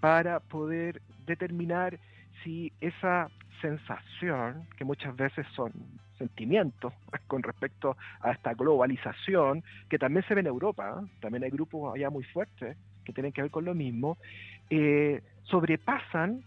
para 0.00 0.40
poder 0.40 1.00
determinar 1.26 1.98
si 2.42 2.72
esa 2.80 3.30
sensación, 3.60 4.66
que 4.76 4.84
muchas 4.84 5.16
veces 5.16 5.46
son 5.54 5.72
sentimientos 6.16 6.92
con 7.26 7.42
respecto 7.42 7.96
a 8.20 8.32
esta 8.32 8.54
globalización, 8.54 9.62
que 9.88 9.98
también 9.98 10.24
se 10.26 10.34
ve 10.34 10.40
en 10.40 10.46
Europa, 10.46 11.00
¿eh? 11.02 11.06
también 11.20 11.44
hay 11.44 11.50
grupos 11.50 11.94
allá 11.94 12.10
muy 12.10 12.24
fuertes 12.24 12.76
que 13.04 13.12
tienen 13.12 13.32
que 13.32 13.42
ver 13.42 13.50
con 13.50 13.64
lo 13.64 13.74
mismo, 13.74 14.18
eh, 14.70 15.22
sobrepasan 15.44 16.44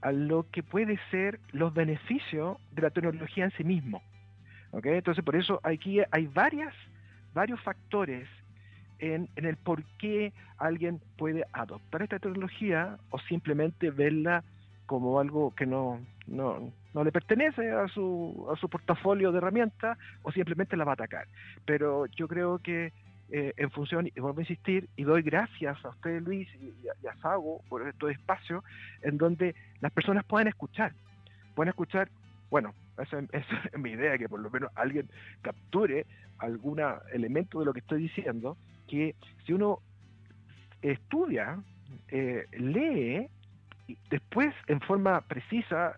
a 0.00 0.10
lo 0.10 0.50
que 0.50 0.62
puede 0.62 0.98
ser 1.10 1.38
los 1.52 1.72
beneficios 1.74 2.58
de 2.72 2.82
la 2.82 2.90
tecnología 2.90 3.44
en 3.44 3.52
sí 3.52 3.62
mismo. 3.62 4.02
¿okay? 4.72 4.94
Entonces, 4.94 5.24
por 5.24 5.36
eso 5.36 5.60
aquí 5.62 6.00
hay 6.10 6.26
varias, 6.26 6.74
varios 7.34 7.60
factores 7.60 8.26
en, 8.98 9.28
el 9.36 9.56
por 9.56 9.84
qué 9.98 10.32
alguien 10.58 11.00
puede 11.18 11.44
adoptar 11.52 12.02
esta 12.02 12.18
tecnología 12.18 12.98
o 13.10 13.18
simplemente 13.20 13.90
verla 13.90 14.44
como 14.86 15.20
algo 15.20 15.54
que 15.54 15.66
no, 15.66 16.00
no, 16.26 16.72
no 16.94 17.04
le 17.04 17.12
pertenece 17.12 17.70
a 17.70 17.88
su, 17.88 18.48
a 18.52 18.56
su 18.56 18.68
portafolio 18.68 19.32
de 19.32 19.38
herramientas 19.38 19.98
o 20.22 20.32
simplemente 20.32 20.76
la 20.76 20.84
va 20.84 20.92
a 20.92 20.94
atacar. 20.94 21.26
Pero 21.64 22.06
yo 22.06 22.28
creo 22.28 22.58
que 22.58 22.92
eh, 23.34 23.54
en 23.56 23.70
función, 23.70 24.06
y 24.06 24.20
vuelvo 24.20 24.40
a 24.40 24.42
insistir, 24.42 24.90
y 24.94 25.04
doy 25.04 25.22
gracias 25.22 25.82
a 25.86 25.88
usted, 25.88 26.20
Luis, 26.20 26.46
y 26.60 26.74
a, 27.08 27.16
Sago 27.22 27.62
por 27.70 27.88
estos 27.88 28.10
espacios 28.10 28.62
en 29.00 29.16
donde 29.16 29.54
las 29.80 29.90
personas 29.90 30.22
puedan 30.26 30.48
escuchar, 30.48 30.92
pueden 31.54 31.70
escuchar, 31.70 32.10
bueno, 32.50 32.74
esa, 32.98 33.20
es 33.72 33.78
mi 33.78 33.92
idea, 33.92 34.18
que 34.18 34.28
por 34.28 34.38
lo 34.38 34.50
menos 34.50 34.70
alguien 34.74 35.08
capture 35.40 36.04
algún 36.36 36.78
elemento 37.10 37.60
de 37.60 37.64
lo 37.64 37.72
que 37.72 37.80
estoy 37.80 38.02
diciendo, 38.02 38.58
que 38.86 39.14
si 39.46 39.54
uno 39.54 39.78
estudia, 40.82 41.58
eh, 42.08 42.44
lee, 42.52 43.30
y 43.40 43.41
después 44.10 44.54
en 44.68 44.80
forma 44.80 45.20
precisa 45.22 45.96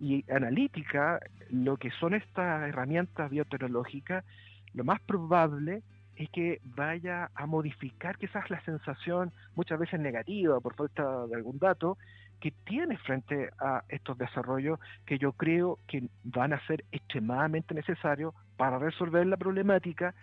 y 0.00 0.24
analítica 0.30 1.20
lo 1.50 1.76
que 1.76 1.90
son 1.92 2.14
estas 2.14 2.68
herramientas 2.68 3.30
biotecnológicas, 3.30 4.24
lo 4.72 4.84
más 4.84 5.00
probable 5.00 5.82
es 6.16 6.30
que 6.30 6.60
vaya 6.64 7.30
a 7.34 7.46
modificar 7.46 8.18
quizás 8.18 8.48
la 8.50 8.60
sensación, 8.64 9.32
muchas 9.56 9.78
veces 9.78 10.00
negativa 10.00 10.60
por 10.60 10.74
falta 10.74 11.26
de 11.26 11.34
algún 11.34 11.58
dato, 11.58 11.98
que 12.40 12.52
tiene 12.64 12.96
frente 12.98 13.50
a 13.58 13.82
estos 13.88 14.18
desarrollos 14.18 14.78
que 15.06 15.18
yo 15.18 15.32
creo 15.32 15.78
que 15.86 16.08
van 16.24 16.52
a 16.52 16.66
ser 16.66 16.84
extremadamente 16.92 17.74
necesarios 17.74 18.34
para 18.56 18.78
resolver 18.78 19.26
la 19.26 19.36
problemática 19.36 20.14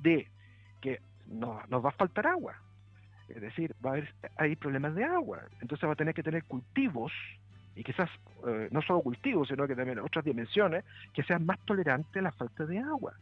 de 0.00 0.28
que 0.80 1.00
no, 1.26 1.60
nos 1.68 1.84
va 1.84 1.90
a 1.90 1.92
faltar 1.92 2.26
agua. 2.26 2.56
Es 3.28 3.40
decir, 3.40 3.74
va 3.84 3.90
a 3.90 3.92
haber 3.94 4.14
hay 4.36 4.56
problemas 4.56 4.94
de 4.94 5.04
agua. 5.04 5.42
Entonces 5.60 5.88
va 5.88 5.92
a 5.92 5.96
tener 5.96 6.14
que 6.14 6.22
tener 6.22 6.44
cultivos, 6.44 7.12
y 7.74 7.84
quizás 7.84 8.10
eh, 8.46 8.68
no 8.70 8.82
solo 8.82 9.00
cultivos, 9.00 9.48
sino 9.48 9.66
que 9.66 9.76
también 9.76 9.98
otras 10.00 10.24
dimensiones, 10.24 10.84
que 11.12 11.22
sean 11.22 11.46
más 11.46 11.58
tolerantes 11.60 12.16
a 12.16 12.22
la 12.22 12.32
falta 12.32 12.66
de 12.66 12.78
agua 12.78 13.14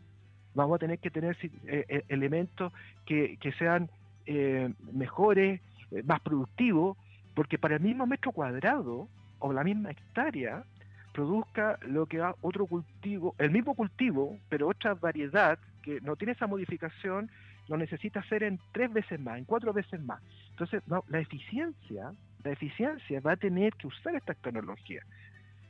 vamos 0.57 0.77
a 0.77 0.79
tener 0.79 0.99
que 0.99 1.11
tener 1.11 1.37
eh, 1.43 1.85
eh, 1.89 2.05
elementos 2.09 2.73
que, 3.05 3.39
sean 3.59 3.89
eh, 4.25 4.73
mejores, 4.93 5.61
más 6.05 6.21
productivos, 6.21 6.97
porque 7.35 7.59
para 7.59 7.77
el 7.77 7.83
mismo 7.83 8.07
metro 8.07 8.33
cuadrado 8.33 9.09
o 9.39 9.53
la 9.53 9.63
misma 9.63 9.91
hectárea 9.91 10.65
produzca 11.13 11.79
lo 11.83 12.07
que 12.07 12.21
otro 12.41 12.67
cultivo, 12.67 13.35
el 13.39 13.51
mismo 13.51 13.75
cultivo, 13.75 14.39
pero 14.49 14.69
otra 14.69 14.95
variedad 14.95 15.59
que 15.83 16.01
no 16.01 16.17
tiene 16.17 16.33
esa 16.33 16.49
modificación, 16.49 17.31
lo 17.69 17.77
necesita 17.77 18.21
hacer 18.21 18.43
en 18.43 18.59
tres 18.73 18.93
veces 18.93 19.19
más, 19.21 19.39
en 19.39 19.45
cuatro 19.45 19.73
veces 19.73 20.01
más. 20.01 20.23
Entonces, 20.51 20.83
la 21.09 21.21
eficiencia, 21.21 22.13
la 22.45 22.51
eficiencia 22.51 23.21
va 23.21 23.33
a 23.33 23.37
tener 23.37 23.75
que 23.75 23.89
usar 23.89 24.15
esta 24.15 24.35
tecnología. 24.35 25.03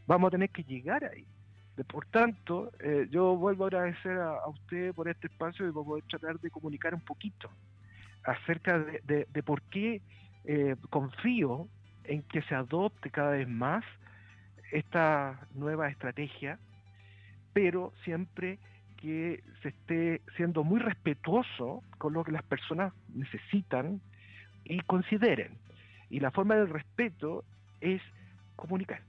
Vamos 0.07 0.29
a 0.29 0.31
tener 0.33 0.51
que 0.51 0.63
llegar 0.63 1.05
ahí. 1.05 1.27
Por 1.85 2.07
tanto, 2.07 2.73
eh, 2.81 3.07
yo 3.11 3.37
vuelvo 3.37 3.65
a 3.65 3.67
agradecer 3.67 4.17
a, 4.19 4.47
usted 4.49 4.95
por 4.95 5.09
este 5.09 5.27
espacio 5.27 5.67
y 5.67 5.71
voy 5.71 6.01
a 6.01 6.09
tratar 6.09 6.41
de 6.41 6.51
comunicar 6.51 6.95
un 6.95 7.03
poquito 7.03 7.51
acerca 8.25 8.79
de, 8.79 9.43
por 9.45 9.63
qué 9.63 10.01
eh, 10.45 10.75
confío 10.91 11.69
en 12.05 12.23
que 12.23 12.43
se 12.43 12.55
adopte 12.55 13.11
cada 13.11 13.33
vez 13.33 13.49
más 13.49 13.85
esta 14.73 15.47
nueva 15.55 15.89
estrategia, 15.89 16.59
pero 17.53 17.93
siempre 18.05 18.59
que 19.07 19.45
se 19.63 19.69
esté 19.69 20.21
siendo 20.37 20.65
muy 20.65 20.81
respetuoso 20.81 21.85
con 21.99 22.13
lo 22.13 22.25
que 22.25 22.33
las 22.33 22.43
personas 22.43 22.93
necesitan 23.15 24.01
y 24.65 24.81
consideren. 24.81 25.53
Y 26.11 26.19
la 26.19 26.33
forma 26.33 26.57
del 26.57 26.71
respeto 26.71 27.45
es 27.81 28.03
comunicar 28.57 29.01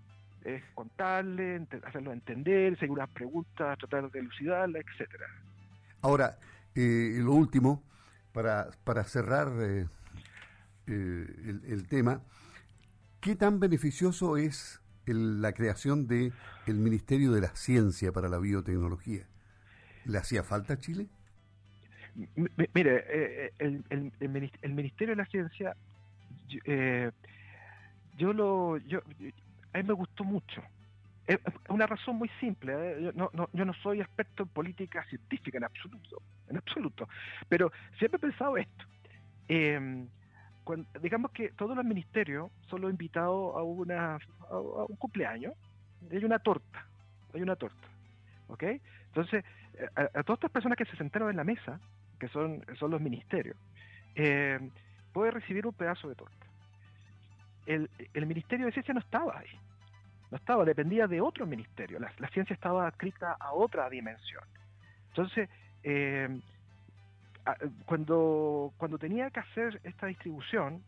es 0.43 0.63
contarle, 0.75 1.67
hacerlo 1.83 2.13
entender, 2.13 2.79
seguir 2.79 2.91
unas 2.91 3.10
preguntas, 3.10 3.77
tratar 3.79 4.10
de 4.10 4.19
elucidarla, 4.19 4.79
etcétera. 4.79 5.25
Ahora, 6.01 6.38
eh, 6.73 7.17
lo 7.17 7.33
último, 7.33 7.83
para, 8.31 8.69
para 8.86 9.03
cerrar 9.03 9.49
eh, 9.60 9.88
eh, 10.88 11.60
el, 11.67 11.88
tema, 11.88 12.21
¿qué 13.19 13.36
tan 13.36 13.60
beneficioso 13.60 14.38
es 14.38 14.79
la 15.05 15.51
creación 15.51 16.07
del 16.07 16.31
el 16.65 16.75
Ministerio 16.75 17.33
de 17.33 17.41
la 17.41 17.49
Ciencia 17.49 18.13
para 18.13 18.29
la 18.29 18.38
Biotecnología? 18.38 19.27
¿Le 20.08 20.17
hacía 20.17 20.43
falta 20.43 20.74
a 20.74 20.80
Chile? 20.80 21.08
mire, 22.74 23.52
el, 23.60 23.84
el, 23.89 24.74
Ministerio 24.74 25.15
de 25.15 25.15
la 25.17 25.26
Ciencia, 25.28 25.76
yo 28.17 28.34
lo, 28.34 28.78
yo, 28.78 29.02
a 29.74 29.78
mí 29.78 29.84
me 29.84 29.93
gustó 29.93 30.24
mucho. 30.24 30.63
Es 31.28 31.39
una 31.67 31.86
razón 31.86 32.15
muy 32.15 32.30
simple. 32.39 32.74
¿eh? 32.74 33.04
Yo, 33.04 33.12
no, 33.13 33.30
no, 33.34 33.50
yo 33.52 33.65
no 33.65 33.74
soy 33.74 34.00
experto 34.00 34.43
en 34.43 34.50
política 34.50 35.04
científica 35.10 35.58
en 35.58 35.65
absoluto, 35.65 36.22
en 36.50 36.58
absoluto. 36.58 37.08
Pero 37.50 37.72
siempre 38.00 38.17
he 38.17 38.22
pensado 38.22 38.58
esto. 38.58 38.86
Em, 39.50 40.08
digamos 41.02 41.32
que 41.32 41.50
todos 41.52 41.76
los 41.76 41.86
ministerios 41.86 42.50
son 42.70 42.82
los 42.82 42.91
invitados 42.91 43.56
a, 43.56 43.62
una, 43.62 44.17
a, 44.50 44.58
un 44.58 44.96
cumpleaños 44.96 45.54
hay 46.10 46.24
una 46.24 46.39
torta. 46.39 46.86
Hay 47.34 47.41
una 47.41 47.56
torta. 47.56 47.88
¿Ok? 48.48 48.63
Entonces, 49.08 49.43
a, 49.95 50.23
todas 50.23 50.37
estas 50.37 50.51
personas 50.51 50.77
que 50.77 50.85
se 50.85 50.95
sentaron 50.97 51.29
en 51.29 51.37
la 51.37 51.43
mesa, 51.43 51.79
que 52.19 52.27
son, 52.29 52.63
son 52.79 52.91
los 52.91 53.01
ministerios, 53.01 53.57
eh, 54.15 54.59
puede 55.13 55.31
recibir 55.31 55.65
un 55.67 55.73
pedazo 55.73 56.09
de 56.09 56.15
torta. 56.15 56.45
El, 57.65 57.89
Ministerio 58.25 58.65
de 58.65 58.71
Ciencia 58.71 58.93
no 58.93 59.01
estaba 59.01 59.39
ahí 59.39 59.59
no 60.29 60.37
estaba, 60.37 60.65
dependía 60.65 61.07
de 61.07 61.21
otro 61.21 61.45
ministerio. 61.45 61.99
La, 61.99 62.29
ciencia 62.29 62.53
estaba 62.53 62.85
adscrita 62.85 63.37
a 63.39 63.53
otra 63.53 63.89
dimensión. 63.89 64.43
Entonces, 65.09 65.49
eh, 65.83 66.27
cuando, 67.85 68.73
cuando 68.77 68.97
tenía 68.97 69.29
que 69.29 69.39
hacer 69.39 69.79
esta 69.85 70.07
distribución, 70.07 70.83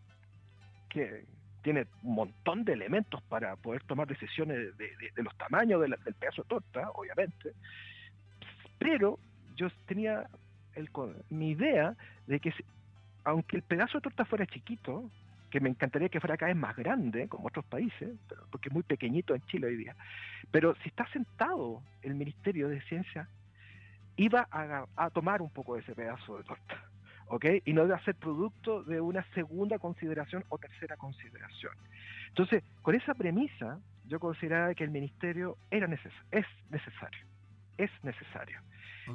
que 0.89 1.23
tiene 1.62 1.88
un 2.04 2.15
montón 2.15 2.65
de 2.65 2.73
elementos 2.73 3.21
para 3.23 3.56
poder 3.56 3.84
tomar 3.84 4.08
decisiones 4.08 4.78
de, 4.78 5.23
los 5.23 5.38
tamaños 5.38 5.82
del 5.82 5.95
pedazo 6.15 6.43
de 6.43 6.49
torta, 6.49 6.91
obviamente, 6.91 7.54
pero 8.80 9.20
yo 9.56 9.68
tenía 9.86 10.28
mi 11.30 11.52
idea 11.52 11.96
de 12.26 12.39
que 12.39 12.54
aunque 13.26 13.58
el 13.58 13.63
pedazo 13.63 13.98
de 13.98 14.02
torta 14.02 14.26
fuera 14.26 14.46
chiquito, 14.46 15.10
que 15.50 15.60
me 15.60 15.70
encantaría 15.70 16.10
que 16.10 16.20
fuera 16.20 16.38
cada 16.38 16.54
vez 16.54 16.62
más 16.62 16.76
grande, 16.76 17.28
como 17.28 17.48
otros 17.48 17.65
países, 17.65 18.10
porque 18.52 18.70
es 18.70 18.74
muy 18.74 18.84
pequeñito 18.84 19.36
en 19.36 19.42
Chile 19.48 19.68
hoy 19.68 19.78
día. 19.78 19.96
Pero 20.52 20.76
si 20.82 20.89
está 20.89 21.08
sentado 21.12 21.82
el 22.02 22.15
Ministerio 22.15 22.70
de 22.70 22.82
Ciencia, 22.82 23.28
iba 24.15 24.48
a, 24.52 25.10
tomar 25.12 25.42
un 25.42 25.50
poco 25.50 25.76
de 25.76 25.82
ese 25.82 25.96
pedazo 25.96 26.38
de 26.38 26.44
torta, 26.44 26.84
¿ok? 27.28 27.46
Y 27.65 27.74
no 27.74 27.84
a 27.84 28.04
ser 28.04 28.15
producto 28.15 28.84
de 28.84 29.00
una 29.02 29.24
segunda 29.34 29.80
consideración 29.80 30.44
o 30.50 30.58
tercera 30.58 30.98
consideración. 30.98 31.74
Entonces, 32.28 32.63
con 32.82 32.96
esa 32.96 33.13
premisa, 33.13 33.80
yo 34.08 34.20
consideraba 34.20 34.74
que 34.76 34.84
el 34.84 34.92
Ministerio 34.92 35.58
era 35.72 35.88
es 36.32 36.46
necesario, 36.70 37.26
es 37.80 37.89
necesario. 38.04 38.60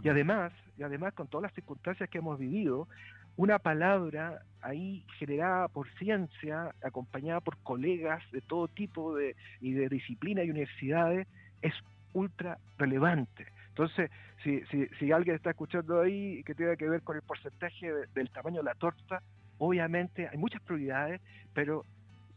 Y 0.03 0.09
además, 0.09 0.53
y 0.77 0.83
además 0.83 1.14
con 1.14 1.29
todas 1.29 1.44
las 1.44 1.55
circunstancias 1.55 2.11
que 2.11 2.18
hemos 2.18 2.38
vivido, 2.38 2.88
una 3.37 3.59
palabra 3.59 4.42
ahí 4.61 5.05
generada 5.18 5.68
por 5.68 5.88
ciencia, 5.98 6.74
acompañada 6.83 7.40
por 7.40 7.59
colegas 7.59 8.22
de 8.33 8.40
todo 8.40 8.66
tipo 8.66 9.14
de, 9.14 9.37
y 9.61 9.72
de 9.72 9.88
disciplina 9.88 10.42
y 10.42 10.50
universidades, 10.50 11.29
es 11.62 11.74
ultra 12.12 12.59
relevante. 12.79 13.46
Entonces, 13.68 14.11
si, 14.42 14.62
si, 14.70 14.87
si 14.98 15.12
alguien 15.12 15.37
está 15.37 15.50
escuchando 15.50 16.00
ahí 16.00 16.42
que 16.44 16.55
tiene 16.55 16.77
que 16.77 16.88
ver 16.88 17.03
con 17.03 17.16
el 17.16 17.22
porcentaje 17.22 17.92
del 18.14 18.31
tamaño 18.31 18.59
de 18.59 18.64
la 18.64 18.74
torta, 18.74 19.20
obviamente 19.59 20.29
hay 20.29 20.38
muchas 20.38 20.62
prioridades, 20.62 21.20
pero 21.53 21.85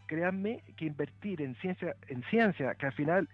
créanme 0.08 0.63
que 0.76 0.86
invertir 0.86 1.42
en 1.42 1.56
ciencia, 1.56 1.96
en 2.08 2.24
ciencia 2.24 2.76
que 2.76 2.88
al 2.88 2.94
final 2.94 3.30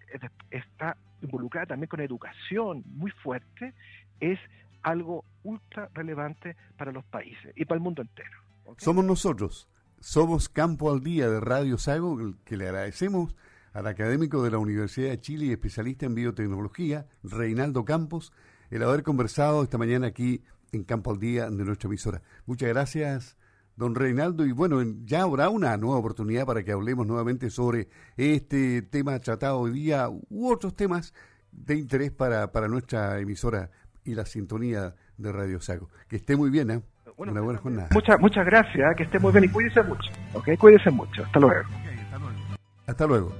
está 0.52 0.98
involucrada 1.24 1.68
también 1.68 1.88
con 1.88 2.02
educación 2.02 2.84
muy 2.86 3.12
fuerte, 3.12 3.74
es 4.20 4.40
algo 4.82 5.26
ultra 5.44 5.90
relevante 5.94 6.56
para 6.78 6.92
los 6.92 7.04
países 7.06 7.54
y 7.56 7.66
para 7.66 7.78
el 7.78 7.84
mundo 7.84 8.02
entero. 8.02 8.38
Somos 8.78 9.04
nosotros, 9.04 9.68
somos 10.00 10.50
Campo 10.50 10.92
al 10.92 11.02
Día 11.02 11.30
de 11.30 11.40
Radio 11.40 11.78
Sago, 11.78 12.18
que 12.46 12.58
le 12.58 12.68
agradecemos 12.68 13.36
al 13.74 13.88
académico 13.88 14.44
de 14.44 14.52
la 14.52 14.58
Universidad 14.58 15.10
de 15.10 15.20
Chile 15.20 15.46
y 15.46 15.52
especialista 15.52 16.06
en 16.06 16.16
biotecnología, 16.16 17.08
Reinaldo 17.24 17.86
Campos, 17.86 18.32
el 18.70 18.84
haber 18.84 19.04
conversado 19.04 19.64
esta 19.64 19.78
mañana 19.78 20.08
aquí 20.08 20.44
en 20.72 20.84
Campo 20.84 21.12
al 21.12 21.20
Día 21.20 21.50
de 21.50 21.66
nuestra 21.66 21.88
emisora. 21.88 22.22
Muchas 22.46 22.70
gracias, 22.70 23.38
don 23.76 23.96
Reinaldo, 23.96 24.46
y 24.46 24.52
bueno, 24.52 24.82
ya 25.06 25.24
habrá 25.24 25.50
una 25.50 25.76
nueva 25.78 25.98
oportunidad 25.98 26.46
para 26.46 26.64
que 26.64 26.72
hablemos 26.72 27.08
nuevamente 27.08 27.50
sobre 27.50 27.90
este 28.18 28.82
tema 28.84 29.20
tratado 29.20 29.60
hoy 29.60 29.72
día 29.72 30.10
u 30.10 30.52
otros 30.52 30.76
temas 30.76 31.14
de 31.52 31.76
interés 31.76 32.12
para, 32.12 32.52
para 32.52 32.68
nuestra 32.68 33.20
emisora 33.20 33.70
y 34.04 34.16
la 34.16 34.26
sintonía 34.26 34.96
de 35.18 35.32
Radio 35.32 35.62
Sago. 35.62 35.90
Que 36.08 36.18
esté 36.18 36.36
muy 36.36 36.50
bien, 36.50 36.72
¿eh? 36.72 36.82
una 37.18 37.42
buena 37.42 37.60
jornada. 37.60 37.90
Muchas, 37.94 38.20
muchas 38.20 38.46
gracias, 38.46 38.96
que 38.96 39.04
esté 39.04 39.20
muy 39.20 39.32
bien 39.32 39.46
y 39.46 39.50
cuídese 39.50 39.84
mucho. 39.84 40.12
¿ok? 40.34 40.50
Cuídese 40.58 40.90
mucho. 40.92 41.24
Hasta 41.24 41.40
luego. 41.40 41.64
Hasta 42.86 43.08
luego. 43.08 43.34